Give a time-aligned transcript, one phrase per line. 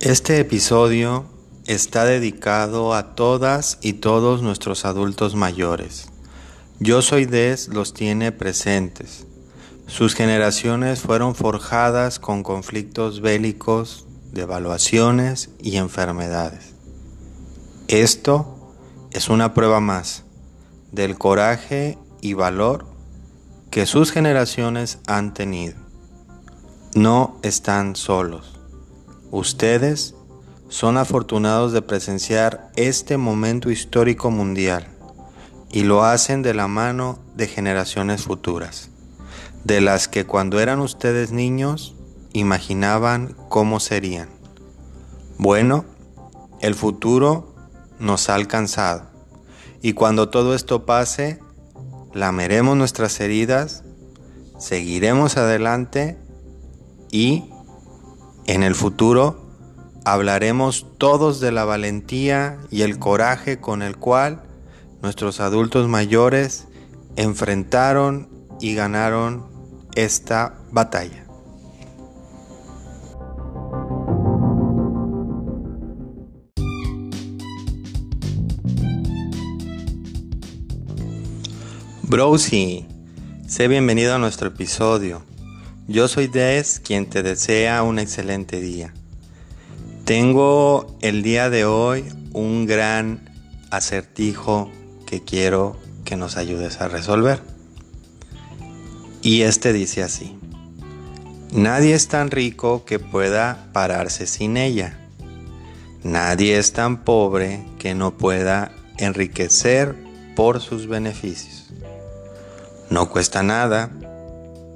[0.00, 1.24] Este episodio
[1.66, 6.06] está dedicado a todas y todos nuestros adultos mayores.
[6.78, 9.26] Yo soy Des los tiene presentes.
[9.88, 16.74] Sus generaciones fueron forjadas con conflictos bélicos, devaluaciones y enfermedades.
[17.88, 18.72] Esto
[19.10, 20.22] es una prueba más
[20.92, 22.86] del coraje y valor
[23.72, 25.74] que sus generaciones han tenido.
[26.94, 28.57] No están solos.
[29.30, 30.14] Ustedes
[30.68, 34.88] son afortunados de presenciar este momento histórico mundial
[35.70, 38.90] y lo hacen de la mano de generaciones futuras,
[39.64, 41.94] de las que cuando eran ustedes niños
[42.32, 44.30] imaginaban cómo serían.
[45.38, 45.84] Bueno,
[46.60, 47.54] el futuro
[47.98, 49.10] nos ha alcanzado
[49.82, 51.38] y cuando todo esto pase,
[52.14, 53.84] lameremos nuestras heridas,
[54.58, 56.18] seguiremos adelante
[57.10, 57.50] y
[58.48, 59.46] en el futuro
[60.06, 64.42] hablaremos todos de la valentía y el coraje con el cual
[65.02, 66.66] nuestros adultos mayores
[67.16, 69.46] enfrentaron y ganaron
[69.94, 71.26] esta batalla.
[82.02, 82.86] Brosy,
[83.46, 85.22] sé bienvenido a nuestro episodio.
[85.90, 88.92] Yo soy Des, quien te desea un excelente día.
[90.04, 93.30] Tengo el día de hoy un gran
[93.70, 94.70] acertijo
[95.06, 97.40] que quiero que nos ayudes a resolver.
[99.22, 100.38] Y este dice así.
[101.52, 104.98] Nadie es tan rico que pueda pararse sin ella.
[106.02, 109.96] Nadie es tan pobre que no pueda enriquecer
[110.36, 111.70] por sus beneficios.
[112.90, 113.90] No cuesta nada,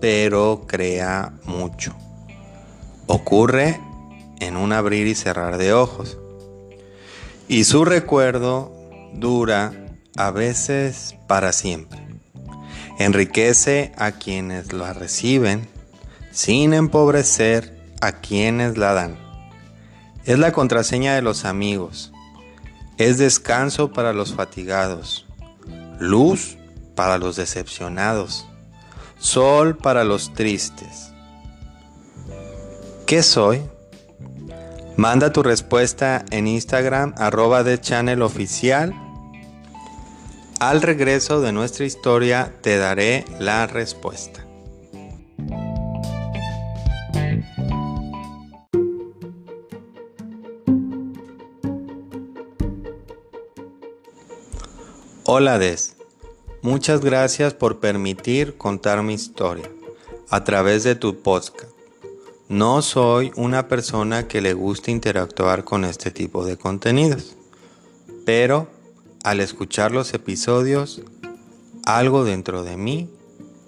[0.03, 1.95] pero crea mucho.
[3.07, 3.79] Ocurre
[4.41, 6.19] en un abrir y cerrar de ojos.
[7.47, 8.73] Y su recuerdo
[9.15, 9.73] dura
[10.17, 12.01] a veces para siempre.
[12.99, 15.69] Enriquece a quienes la reciben
[16.33, 19.17] sin empobrecer a quienes la dan.
[20.25, 22.13] Es la contraseña de los amigos.
[22.99, 25.29] Es descanso para los fatigados.
[26.01, 26.59] Luz
[26.97, 28.49] para los decepcionados,
[29.23, 31.13] sol para los tristes.
[33.07, 33.63] ¿Qué soy?
[34.97, 38.93] Manda tu respuesta en Instagram arroba de channel oficial.
[40.59, 44.45] Al regreso de nuestra historia te daré la respuesta.
[55.25, 56.02] Hola Des.
[56.63, 59.69] Muchas gracias por permitir contar mi historia
[60.31, 61.73] a través de tu podcast.
[62.49, 67.37] No soy una persona que le guste interactuar con este tipo de contenidos,
[68.25, 68.69] pero
[69.25, 71.03] al escuchar los episodios,
[71.85, 73.11] algo dentro de mí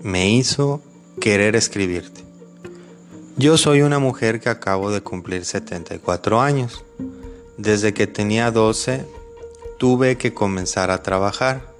[0.01, 0.81] me hizo
[1.21, 2.23] querer escribirte.
[3.37, 6.85] Yo soy una mujer que acabo de cumplir 74 años.
[7.59, 9.05] Desde que tenía 12
[9.79, 11.74] tuve que comenzar a trabajar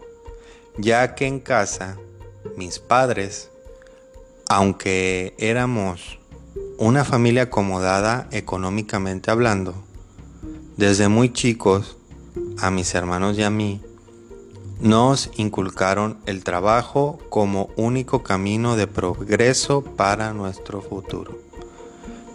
[0.77, 1.97] ya que en casa
[2.57, 3.51] mis padres,
[4.49, 6.19] aunque éramos
[6.79, 9.75] una familia acomodada económicamente hablando,
[10.77, 11.97] desde muy chicos,
[12.59, 13.81] a mis hermanos y a mí,
[14.81, 21.39] nos inculcaron el trabajo como único camino de progreso para nuestro futuro.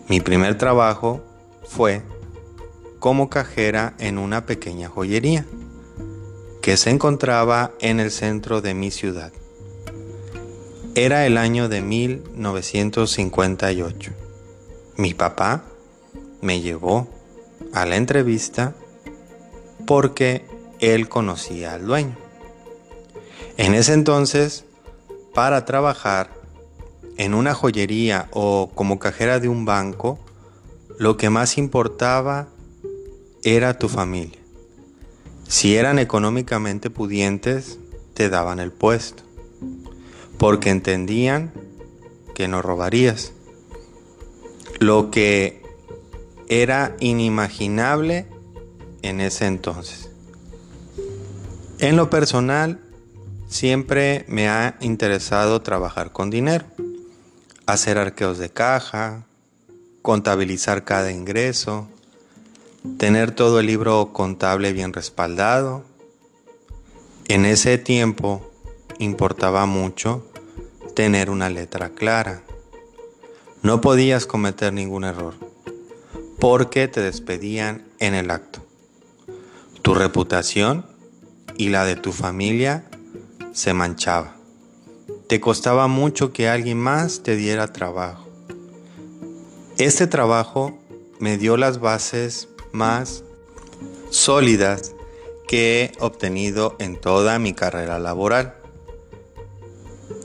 [0.07, 1.21] Mi primer trabajo
[1.63, 2.01] fue
[2.99, 5.45] como cajera en una pequeña joyería
[6.69, 9.33] que se encontraba en el centro de mi ciudad.
[10.93, 14.11] Era el año de 1958.
[14.95, 15.63] Mi papá
[16.41, 17.07] me llevó
[17.73, 18.75] a la entrevista
[19.87, 20.45] porque
[20.79, 22.15] él conocía al dueño.
[23.57, 24.65] En ese entonces,
[25.33, 26.29] para trabajar
[27.17, 30.19] en una joyería o como cajera de un banco,
[30.99, 32.47] lo que más importaba
[33.41, 34.38] era tu familia.
[35.49, 37.79] Si eran económicamente pudientes,
[38.13, 39.23] te daban el puesto,
[40.37, 41.51] porque entendían
[42.35, 43.33] que no robarías.
[44.79, 45.63] Lo que
[46.49, 48.27] era inimaginable
[49.01, 50.11] en ese entonces.
[51.79, 52.79] En lo personal,
[53.47, 56.65] siempre me ha interesado trabajar con dinero,
[57.65, 59.25] hacer arqueos de caja,
[60.03, 61.89] contabilizar cada ingreso,
[62.97, 65.83] tener todo el libro contable bien respaldado.
[67.27, 68.49] En ese tiempo
[68.99, 70.25] importaba mucho
[70.95, 72.43] tener una letra clara.
[73.61, 75.35] No podías cometer ningún error,
[76.39, 78.65] porque te despedían en el acto.
[79.81, 80.85] Tu reputación
[81.57, 82.89] y la de tu familia
[83.51, 84.35] se manchaba.
[85.27, 88.27] Te costaba mucho que alguien más te diera trabajo.
[89.77, 90.77] Este trabajo
[91.19, 93.23] me dio las bases más
[94.09, 94.95] sólidas
[95.47, 98.55] que he obtenido en toda mi carrera laboral.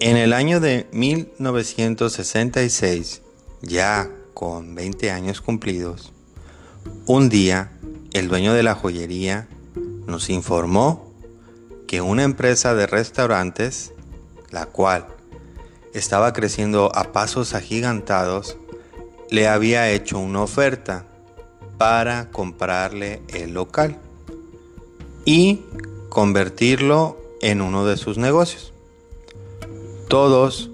[0.00, 3.22] En el año de 1966,
[3.62, 6.12] ya con 20 años cumplidos,
[7.06, 7.72] un día
[8.12, 9.48] el dueño de la joyería
[10.06, 11.12] nos informó
[11.86, 13.92] que una empresa de restaurantes,
[14.50, 15.06] la cual
[15.94, 18.58] estaba creciendo a pasos agigantados,
[19.30, 21.06] le había hecho una oferta
[21.84, 23.98] para comprarle el local
[25.26, 25.60] y
[26.08, 28.72] convertirlo en uno de sus negocios.
[30.08, 30.70] Todos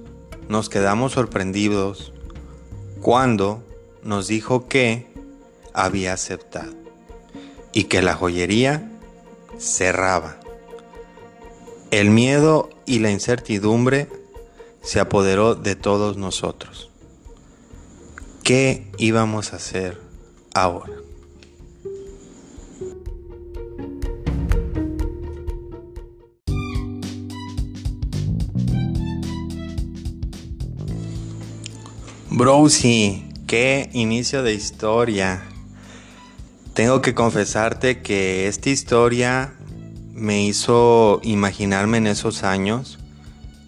[0.48, 2.12] nos quedamos sorprendidos
[3.00, 3.60] cuando
[4.04, 5.12] nos dijo que
[5.74, 6.74] había aceptado
[7.72, 8.88] y que la joyería
[9.58, 10.38] cerraba.
[11.90, 14.06] El miedo y la incertidumbre
[14.80, 16.88] se apoderó de todos nosotros.
[18.44, 20.00] ¿Qué íbamos a hacer
[20.54, 20.99] ahora?
[32.40, 35.42] Browsy, qué inicio de historia.
[36.72, 39.52] Tengo que confesarte que esta historia
[40.14, 42.98] me hizo imaginarme en esos años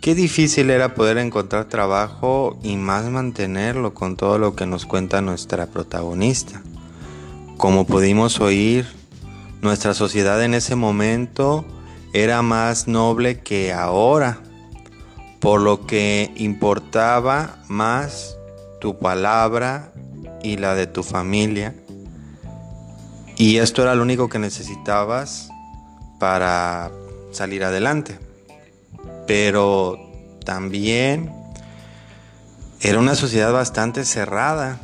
[0.00, 5.20] qué difícil era poder encontrar trabajo y más mantenerlo con todo lo que nos cuenta
[5.20, 6.62] nuestra protagonista.
[7.58, 8.86] Como pudimos oír,
[9.60, 11.66] nuestra sociedad en ese momento
[12.14, 14.38] era más noble que ahora,
[15.40, 18.38] por lo que importaba más
[18.82, 19.92] tu palabra
[20.42, 21.72] y la de tu familia.
[23.36, 25.50] Y esto era lo único que necesitabas
[26.18, 26.90] para
[27.30, 28.18] salir adelante.
[29.28, 30.00] Pero
[30.44, 31.32] también
[32.80, 34.80] era una sociedad bastante cerrada,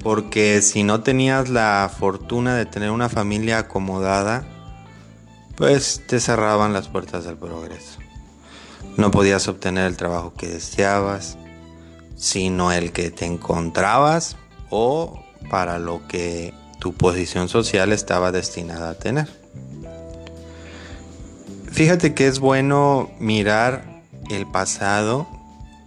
[0.00, 4.44] porque si no tenías la fortuna de tener una familia acomodada,
[5.56, 7.98] pues te cerraban las puertas del progreso.
[8.96, 11.36] No podías obtener el trabajo que deseabas,
[12.18, 14.36] sino el que te encontrabas
[14.68, 19.28] o para lo que tu posición social estaba destinada a tener.
[21.70, 25.28] Fíjate que es bueno mirar el pasado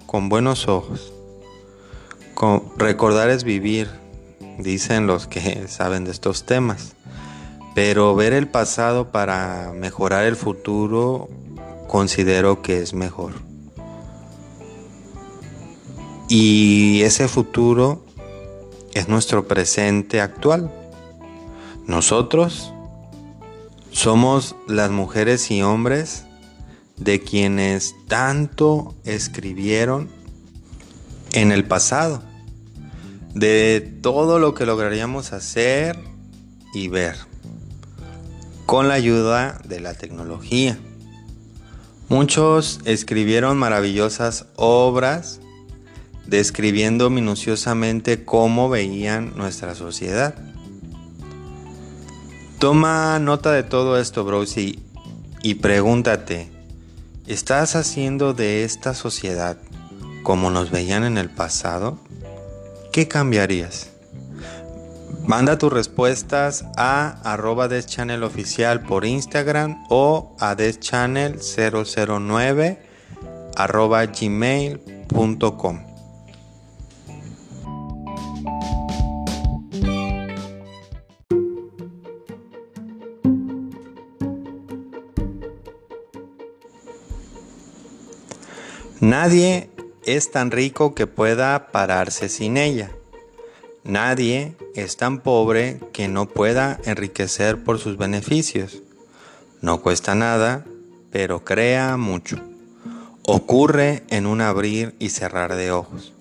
[0.05, 1.13] con buenos ojos.
[2.77, 3.89] recordar es vivir,
[4.57, 6.95] dicen los que saben de estos temas.
[7.75, 11.29] Pero ver el pasado para mejorar el futuro
[11.87, 13.50] considero que es mejor.
[16.33, 18.05] Y ese futuro
[18.93, 20.71] es nuestro presente actual.
[21.87, 22.71] Nosotros
[23.91, 26.23] somos las mujeres y hombres
[26.95, 30.09] de quienes tanto escribieron
[31.33, 32.23] en el pasado,
[33.35, 35.99] de todo lo que lograríamos hacer
[36.73, 37.17] y ver,
[38.65, 40.79] con la ayuda de la tecnología.
[42.07, 45.41] Muchos escribieron maravillosas obras
[46.31, 50.33] describiendo minuciosamente cómo veían nuestra sociedad.
[52.57, 54.79] Toma nota de todo esto, Browsy,
[55.43, 56.49] y pregúntate,
[57.27, 59.57] ¿estás haciendo de esta sociedad
[60.23, 61.99] como nos veían en el pasado?
[62.93, 63.89] ¿Qué cambiarías?
[65.25, 67.67] Manda tus respuestas a arroba
[68.23, 72.77] oficial por Instagram o a deschannel009
[73.57, 75.90] arroba gmail.com.
[89.11, 89.69] Nadie
[90.05, 92.91] es tan rico que pueda pararse sin ella.
[93.83, 98.83] Nadie es tan pobre que no pueda enriquecer por sus beneficios.
[99.59, 100.65] No cuesta nada,
[101.11, 102.37] pero crea mucho.
[103.23, 106.13] Ocurre en un abrir y cerrar de ojos.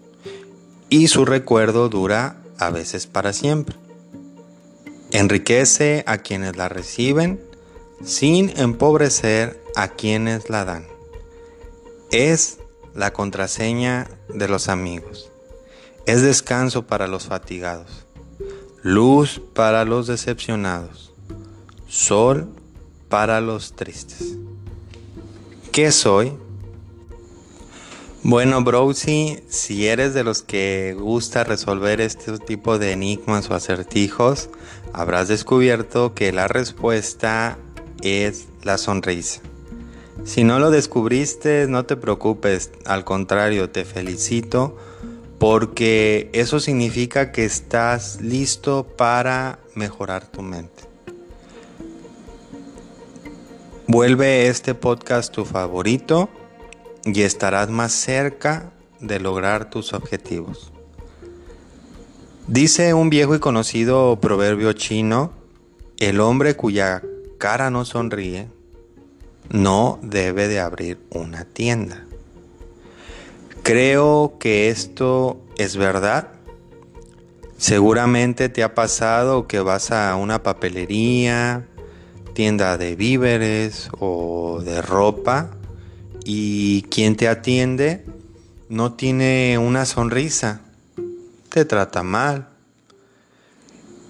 [0.89, 3.77] Y su recuerdo dura a veces para siempre.
[5.13, 7.41] Enriquece a quienes la reciben
[8.05, 10.89] sin empobrecer a quienes la dan.
[12.11, 12.60] Es
[12.95, 15.31] la contraseña de los amigos.
[16.07, 18.07] Es descanso para los fatigados,
[18.83, 21.13] luz para los decepcionados,
[21.89, 22.49] sol
[23.09, 24.37] para los tristes.
[25.73, 26.33] ¿Qué soy?
[28.23, 34.51] Bueno, Browsy, si eres de los que gusta resolver este tipo de enigmas o acertijos,
[34.93, 37.57] habrás descubierto que la respuesta
[38.03, 39.41] es la sonrisa.
[40.25, 44.77] Si no lo descubriste, no te preocupes, al contrario, te felicito
[45.39, 50.85] porque eso significa que estás listo para mejorar tu mente.
[53.87, 56.29] Vuelve este podcast tu favorito
[57.05, 60.71] y estarás más cerca de lograr tus objetivos.
[62.47, 65.33] Dice un viejo y conocido proverbio chino,
[65.99, 67.03] el hombre cuya
[67.39, 68.49] cara no sonríe
[69.51, 72.07] no debe de abrir una tienda.
[73.63, 76.29] Creo que esto es verdad.
[77.59, 81.67] Seguramente te ha pasado que vas a una papelería,
[82.33, 85.51] tienda de víveres o de ropa
[86.25, 88.07] y quien te atiende
[88.69, 90.63] no tiene una sonrisa,
[91.51, 92.49] te trata mal.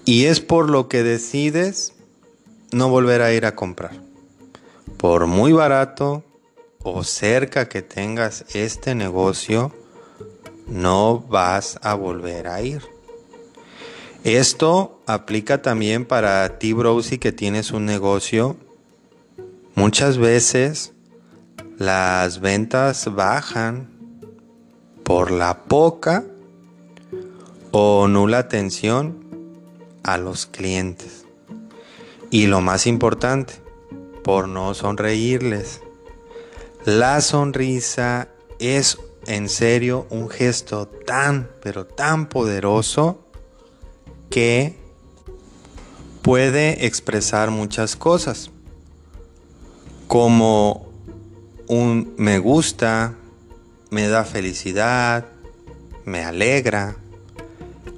[0.05, 1.93] Y es por lo que decides
[2.71, 4.10] no volver a ir a comprar.
[5.01, 6.23] Por muy barato
[6.83, 9.73] o cerca que tengas este negocio,
[10.67, 12.83] no vas a volver a ir.
[14.23, 18.57] Esto aplica también para ti, Browsy, que tienes un negocio.
[19.73, 20.93] Muchas veces
[21.79, 23.89] las ventas bajan
[25.01, 26.23] por la poca
[27.71, 29.17] o nula atención
[30.03, 31.25] a los clientes.
[32.29, 33.60] Y lo más importante,
[34.23, 35.81] por no sonreírles.
[36.85, 38.27] La sonrisa
[38.59, 38.97] es
[39.27, 43.19] en serio un gesto tan, pero tan poderoso
[44.29, 44.77] que
[46.21, 48.51] puede expresar muchas cosas,
[50.07, 50.89] como
[51.67, 53.15] un me gusta,
[53.89, 55.25] me da felicidad,
[56.05, 56.95] me alegra.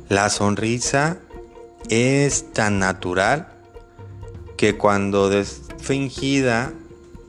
[0.09, 1.19] La sonrisa
[1.89, 3.47] es tan natural
[4.57, 6.73] que cuando es fingida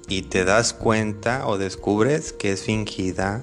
[0.09, 3.43] y te das cuenta o descubres que es fingida,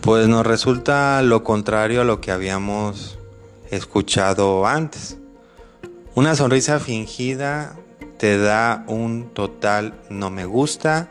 [0.00, 3.18] pues nos resulta lo contrario a lo que habíamos
[3.70, 5.16] escuchado antes.
[6.14, 7.76] Una sonrisa fingida
[8.18, 11.08] te da un total no me gusta,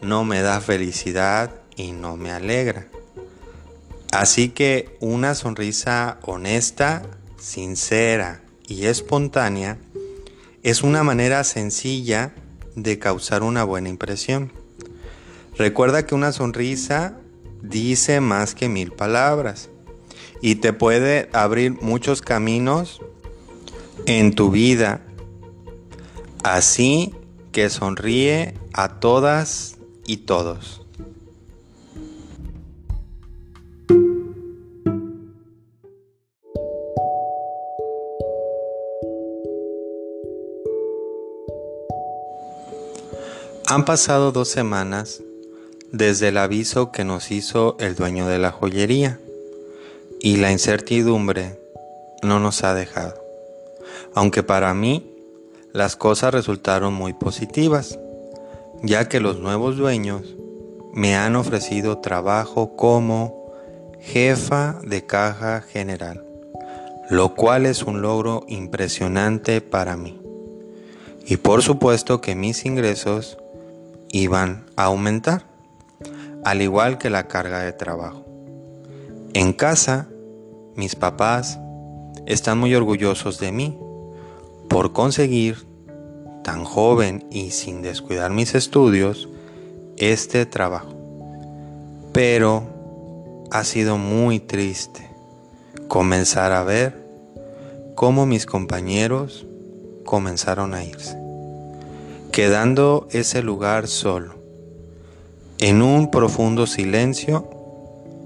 [0.00, 2.88] no me da felicidad y no me alegra.
[4.10, 7.02] Así que una sonrisa honesta,
[7.38, 9.78] sincera y espontánea
[10.62, 12.34] es una manera sencilla
[12.76, 14.52] de causar una buena impresión.
[15.56, 17.18] Recuerda que una sonrisa
[17.62, 19.70] dice más que mil palabras
[20.40, 23.00] y te puede abrir muchos caminos
[24.06, 25.04] en tu vida.
[26.42, 27.14] Así
[27.52, 30.81] que sonríe a todas y todos.
[43.72, 45.22] Han pasado dos semanas
[45.92, 49.18] desde el aviso que nos hizo el dueño de la joyería
[50.20, 51.58] y la incertidumbre
[52.22, 53.14] no nos ha dejado.
[54.14, 55.10] Aunque para mí
[55.72, 57.98] las cosas resultaron muy positivas,
[58.82, 60.36] ya que los nuevos dueños
[60.92, 63.54] me han ofrecido trabajo como
[64.02, 66.22] jefa de caja general,
[67.08, 70.20] lo cual es un logro impresionante para mí.
[71.24, 73.38] Y por supuesto que mis ingresos
[74.12, 75.46] iban a aumentar,
[76.44, 78.24] al igual que la carga de trabajo.
[79.32, 80.08] En casa,
[80.76, 81.58] mis papás
[82.26, 83.78] están muy orgullosos de mí
[84.68, 85.66] por conseguir,
[86.44, 89.28] tan joven y sin descuidar mis estudios,
[89.96, 90.94] este trabajo.
[92.12, 92.64] Pero
[93.50, 95.08] ha sido muy triste
[95.88, 97.02] comenzar a ver
[97.94, 99.46] cómo mis compañeros
[100.04, 101.21] comenzaron a irse
[102.32, 104.34] quedando ese lugar solo,
[105.58, 107.48] en un profundo silencio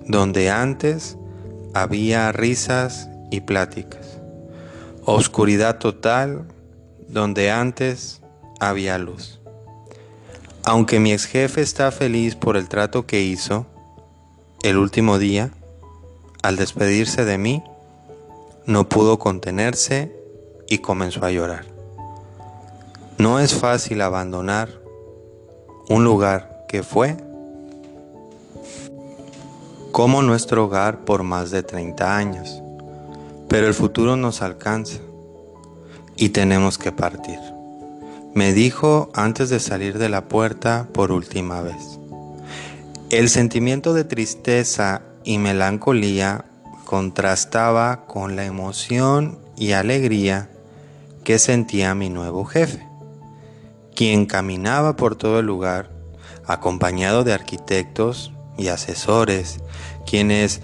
[0.06, 1.18] donde antes
[1.74, 4.20] había risas y pláticas,
[5.04, 6.46] oscuridad total
[7.08, 8.22] donde antes
[8.60, 9.40] había luz.
[10.64, 13.66] Aunque mi ex jefe está feliz por el trato que hizo,
[14.62, 15.50] el último día,
[16.42, 17.64] al despedirse de mí,
[18.66, 20.12] no pudo contenerse
[20.68, 21.75] y comenzó a llorar.
[23.18, 24.68] No es fácil abandonar
[25.88, 27.16] un lugar que fue
[29.90, 32.62] como nuestro hogar por más de 30 años,
[33.48, 34.98] pero el futuro nos alcanza
[36.16, 37.38] y tenemos que partir.
[38.34, 41.98] Me dijo antes de salir de la puerta por última vez.
[43.08, 46.44] El sentimiento de tristeza y melancolía
[46.84, 50.50] contrastaba con la emoción y alegría
[51.24, 52.85] que sentía mi nuevo jefe,
[53.96, 55.90] quien caminaba por todo el lugar
[56.46, 59.58] acompañado de arquitectos y asesores,
[60.08, 60.60] quienes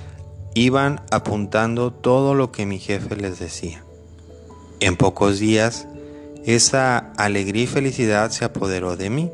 [0.55, 3.83] iban apuntando todo lo que mi jefe les decía.
[4.81, 5.89] En pocos días,
[6.45, 9.31] esa alegría y felicidad se apoderó de mí,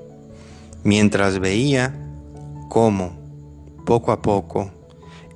[0.85, 1.95] mientras veía
[2.69, 3.19] cómo,
[3.85, 4.71] poco a poco,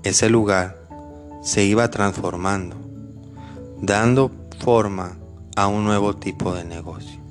[0.03, 0.83] ese lugar
[1.43, 2.77] se iba transformando,
[3.81, 5.17] dando forma
[5.57, 7.22] a un nuevo tipo de negocio,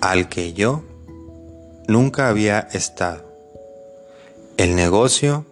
[0.00, 0.82] al que yo
[1.88, 3.24] nunca había estado.
[4.56, 5.44] El negocio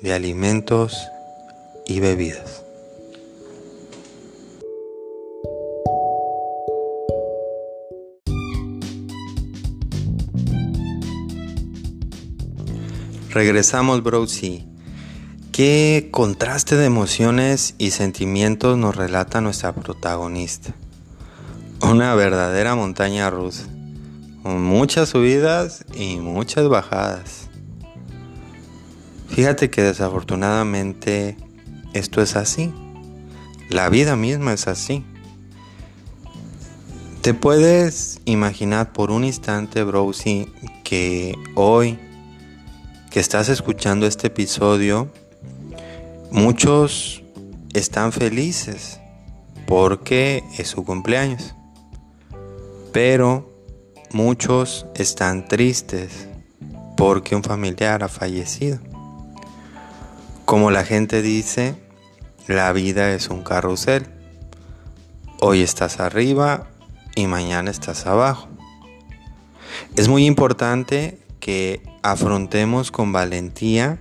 [0.00, 0.98] de alimentos
[1.86, 2.64] y bebidas.
[13.30, 14.26] Regresamos, bro.
[15.50, 20.74] ¿Qué contraste de emociones y sentimientos nos relata nuestra protagonista?
[21.88, 23.64] Una verdadera montaña rusa,
[24.42, 27.48] con muchas subidas y muchas bajadas.
[29.28, 31.36] Fíjate que desafortunadamente
[31.92, 32.72] esto es así.
[33.70, 35.04] La vida misma es así.
[37.20, 41.98] Te puedes imaginar por un instante, Browsy, que hoy
[43.10, 45.10] que estás escuchando este episodio,
[46.34, 47.22] Muchos
[47.74, 48.98] están felices
[49.68, 51.54] porque es su cumpleaños,
[52.94, 53.50] pero
[54.12, 56.28] muchos están tristes
[56.96, 58.78] porque un familiar ha fallecido.
[60.44, 61.74] Como la gente dice,
[62.46, 64.06] la vida es un carrusel.
[65.40, 66.68] Hoy estás arriba
[67.16, 68.46] y mañana estás abajo.
[69.96, 73.98] Es muy importante que afrontemos con valentía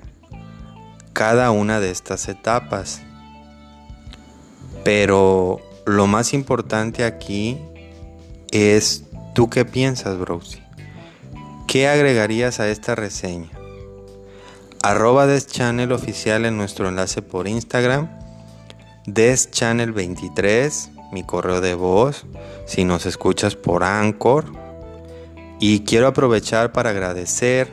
[1.13, 3.01] cada una de estas etapas.
[4.83, 7.57] Pero lo más importante aquí
[8.53, 10.61] es tú qué piensas, Browsy.
[11.67, 13.49] ¿Qué agregarías a esta reseña?
[14.83, 18.09] Arroba Deschannel oficial en nuestro enlace por Instagram.
[19.07, 22.27] Deschannel23, mi correo de voz,
[22.67, 24.45] si nos escuchas por Anchor.
[25.59, 27.71] Y quiero aprovechar para agradecer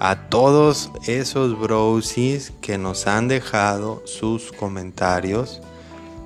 [0.00, 5.62] a todos esos browsies que nos han dejado sus comentarios.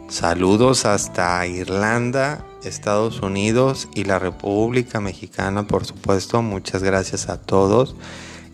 [0.09, 6.43] Saludos hasta Irlanda, Estados Unidos y la República Mexicana, por supuesto.
[6.43, 7.97] Muchas gracias a todos.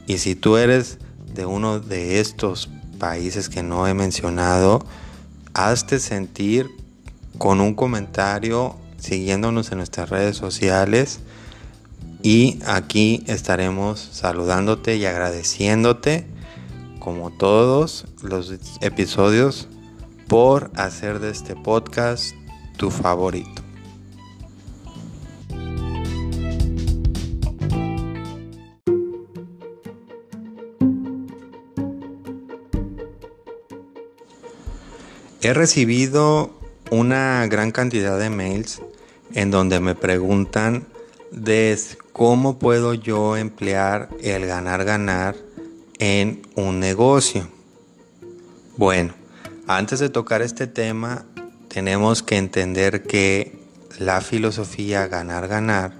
[0.06, 0.98] Y si tú eres
[1.34, 4.84] de uno de estos países que no he mencionado,
[5.54, 6.70] hazte sentir
[7.38, 11.20] con un comentario siguiéndonos en nuestras redes sociales
[12.22, 16.26] y aquí estaremos saludándote y agradeciéndote,
[16.98, 19.68] como todos los episodios,
[20.26, 22.34] por hacer de este podcast
[22.76, 23.55] tu favorito.
[35.46, 36.50] He recibido
[36.90, 38.82] una gran cantidad de mails
[39.32, 40.88] en donde me preguntan
[41.30, 41.78] de
[42.12, 45.36] cómo puedo yo emplear el ganar-ganar
[46.00, 47.46] en un negocio.
[48.76, 49.14] Bueno,
[49.68, 51.24] antes de tocar este tema,
[51.68, 53.56] tenemos que entender que
[54.00, 55.92] la filosofía ganar-ganar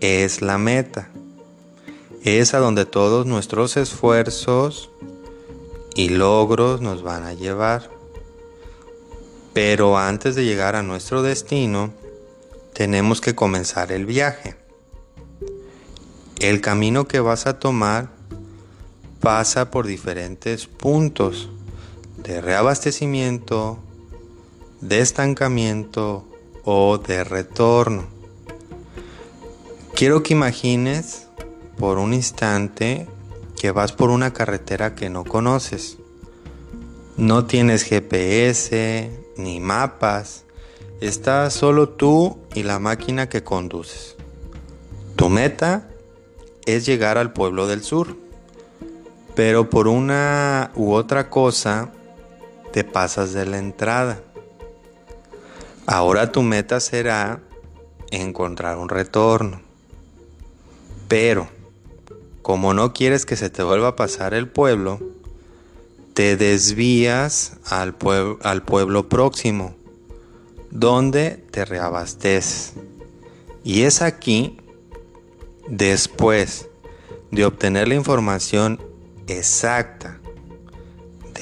[0.00, 1.08] es la meta.
[2.22, 4.90] Es a donde todos nuestros esfuerzos
[5.96, 7.99] y logros nos van a llevar.
[9.52, 11.92] Pero antes de llegar a nuestro destino,
[12.72, 14.56] tenemos que comenzar el viaje.
[16.38, 18.10] El camino que vas a tomar
[19.20, 21.50] pasa por diferentes puntos
[22.16, 23.78] de reabastecimiento,
[24.80, 26.26] de estancamiento
[26.64, 28.06] o de retorno.
[29.94, 31.26] Quiero que imagines
[31.78, 33.06] por un instante
[33.58, 35.98] que vas por una carretera que no conoces.
[37.18, 39.10] No tienes GPS
[39.42, 40.44] ni mapas
[41.00, 44.16] Estás solo tú y la máquina que conduces.
[45.16, 45.88] Tu meta
[46.66, 48.18] es llegar al pueblo del sur,
[49.34, 51.90] pero por una u otra cosa
[52.70, 54.20] te pasas de la entrada.
[55.86, 57.40] Ahora tu meta será
[58.10, 59.62] encontrar un retorno.
[61.08, 61.48] Pero,
[62.42, 65.00] como no quieres que se te vuelva a pasar el pueblo,
[66.14, 69.74] te desvías al, pueblo próximo
[70.70, 72.74] donde te reabasteces.
[73.64, 74.58] Y es aquí,
[75.68, 76.68] después
[77.30, 78.80] de obtener la información
[79.26, 80.18] exacta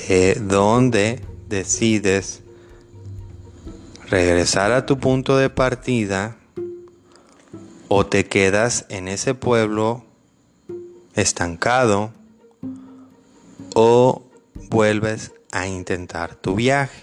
[0.08, 2.42] de dónde decides
[4.08, 6.36] regresar a tu punto de partida
[7.88, 10.04] o te quedas en ese pueblo
[11.14, 12.12] estancado
[13.74, 14.27] o
[14.68, 17.02] vuelves a intentar tu viaje.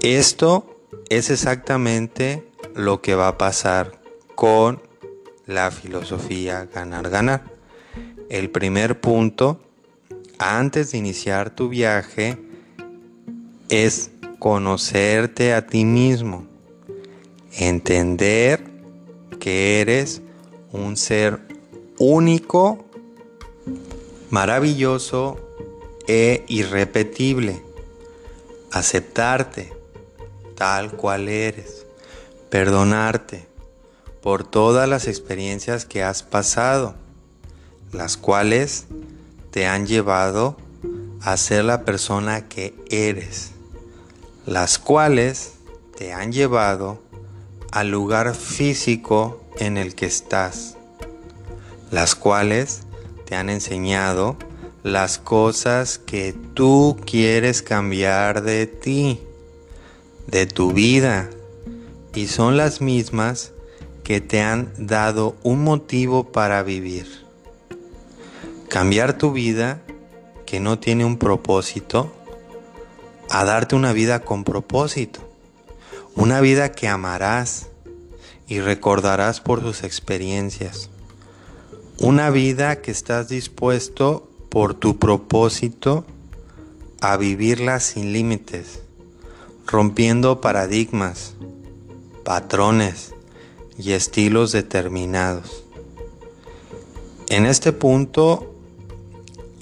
[0.00, 0.76] Esto
[1.08, 4.00] es exactamente lo que va a pasar
[4.34, 4.82] con
[5.46, 7.42] la filosofía ganar-ganar.
[8.28, 9.60] El primer punto,
[10.38, 12.38] antes de iniciar tu viaje,
[13.68, 16.46] es conocerte a ti mismo,
[17.52, 18.64] entender
[19.38, 20.22] que eres
[20.72, 21.40] un ser
[21.98, 22.84] único,
[24.30, 25.51] maravilloso
[26.06, 27.62] e irrepetible.
[28.70, 29.72] Aceptarte
[30.54, 31.86] tal cual eres.
[32.50, 33.46] Perdonarte
[34.22, 36.94] por todas las experiencias que has pasado,
[37.92, 38.86] las cuales
[39.50, 40.56] te han llevado
[41.20, 43.50] a ser la persona que eres,
[44.46, 45.54] las cuales
[45.96, 47.02] te han llevado
[47.72, 50.76] al lugar físico en el que estás,
[51.90, 52.82] las cuales
[53.24, 54.36] te han enseñado
[54.82, 59.20] las cosas que tú quieres cambiar de ti,
[60.26, 61.30] de tu vida,
[62.14, 63.52] y son las mismas
[64.02, 67.06] que te han dado un motivo para vivir.
[68.68, 69.82] Cambiar tu vida
[70.46, 72.12] que no tiene un propósito
[73.30, 75.20] a darte una vida con propósito,
[76.16, 77.68] una vida que amarás
[78.48, 80.90] y recordarás por sus experiencias,
[81.98, 86.04] una vida que estás dispuesto por tu propósito
[87.00, 88.82] a vivirla sin límites,
[89.66, 91.32] rompiendo paradigmas,
[92.22, 93.14] patrones
[93.78, 95.64] y estilos determinados.
[97.30, 98.54] En este punto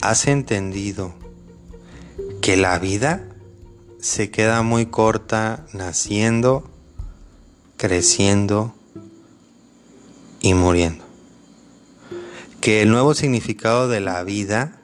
[0.00, 1.14] has entendido
[2.42, 3.28] que la vida
[4.00, 6.68] se queda muy corta naciendo,
[7.76, 8.74] creciendo
[10.40, 11.04] y muriendo.
[12.60, 14.78] Que el nuevo significado de la vida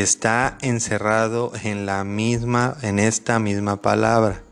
[0.00, 4.42] está encerrado en la misma, en esta misma palabra.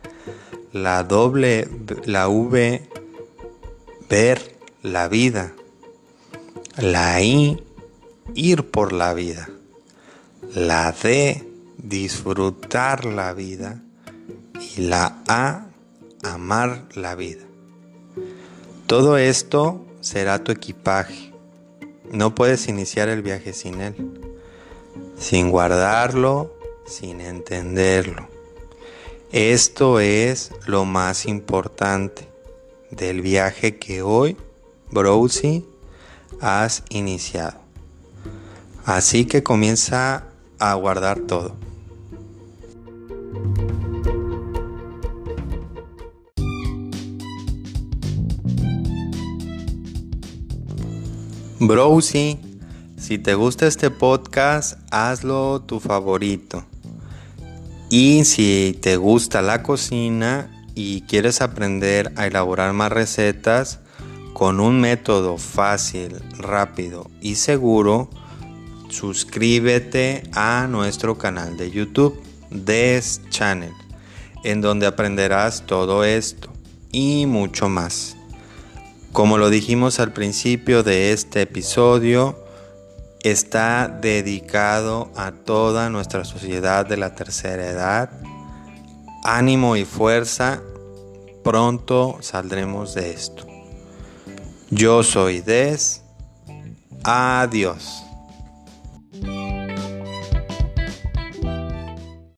[0.72, 1.68] La doble,
[2.04, 2.88] la V,
[4.08, 5.52] ver la vida.
[6.76, 7.62] La I,
[8.34, 9.48] ir por la vida.
[10.54, 11.46] La D,
[11.78, 13.82] disfrutar la vida.
[14.76, 15.66] Y la A,
[16.22, 17.42] amar la vida.
[18.86, 21.32] Todo esto será tu equipaje.
[22.10, 24.33] No puedes iniciar el viaje sin él
[25.18, 26.52] sin guardarlo,
[26.86, 28.28] sin entenderlo.
[29.32, 32.28] Esto es lo más importante
[32.90, 34.36] del viaje que hoy,
[34.90, 35.64] Browsy,
[36.40, 37.58] has iniciado.
[38.84, 40.26] Así que comienza
[40.58, 41.56] a guardar todo.
[51.60, 52.38] Browsy
[53.04, 56.64] si te gusta este podcast, hazlo tu favorito.
[57.90, 63.80] Y si te gusta la cocina y quieres aprender a elaborar más recetas
[64.32, 68.08] con un método fácil, rápido y seguro,
[68.88, 72.18] suscríbete a nuestro canal de YouTube,
[72.50, 73.72] Des Channel,
[74.44, 76.50] en donde aprenderás todo esto
[76.90, 78.16] y mucho más.
[79.12, 82.43] Como lo dijimos al principio de este episodio,
[83.24, 88.10] está dedicado a toda nuestra sociedad de la tercera edad.
[89.24, 90.60] Ánimo y fuerza,
[91.42, 93.46] pronto saldremos de esto.
[94.70, 96.02] Yo soy Des.
[97.02, 98.03] Adiós.